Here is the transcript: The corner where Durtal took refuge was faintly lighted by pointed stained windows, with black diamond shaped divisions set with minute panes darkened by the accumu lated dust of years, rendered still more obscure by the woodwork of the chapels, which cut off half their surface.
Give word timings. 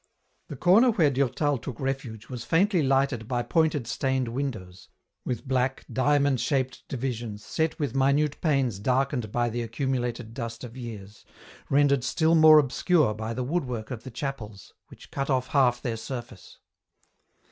The 0.47 0.55
corner 0.55 0.89
where 0.89 1.11
Durtal 1.11 1.59
took 1.59 1.79
refuge 1.79 2.27
was 2.27 2.43
faintly 2.43 2.81
lighted 2.81 3.27
by 3.27 3.43
pointed 3.43 3.85
stained 3.85 4.29
windows, 4.29 4.89
with 5.25 5.47
black 5.47 5.85
diamond 5.93 6.41
shaped 6.41 6.81
divisions 6.87 7.45
set 7.45 7.77
with 7.77 7.93
minute 7.93 8.41
panes 8.41 8.79
darkened 8.79 9.31
by 9.31 9.49
the 9.51 9.61
accumu 9.61 9.99
lated 9.99 10.33
dust 10.33 10.63
of 10.63 10.75
years, 10.75 11.23
rendered 11.69 12.03
still 12.03 12.33
more 12.33 12.57
obscure 12.57 13.13
by 13.13 13.35
the 13.35 13.43
woodwork 13.43 13.91
of 13.91 14.01
the 14.01 14.09
chapels, 14.09 14.73
which 14.87 15.11
cut 15.11 15.29
off 15.29 15.49
half 15.49 15.83
their 15.83 15.97
surface. 15.97 16.57